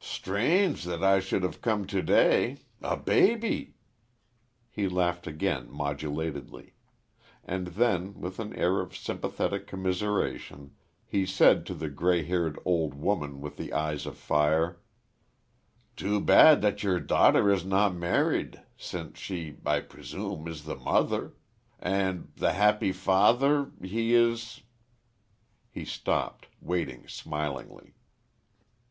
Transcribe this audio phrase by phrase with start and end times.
[0.00, 2.58] "Strange that I should have come to day....
[2.82, 3.72] A baby!"
[4.68, 6.74] He laughed again, modulatedly.
[7.42, 10.72] And then, with an air of sympathetic commiseration
[11.06, 14.78] he said to the gray haired old woman with the eyes of fire:
[15.96, 21.32] "Too bad that your daughter is not married since she, I presume, is the mother!...
[21.80, 23.70] And the happy father?
[23.80, 24.60] he is?"
[25.72, 27.94] He stopped, waiting, smilingly.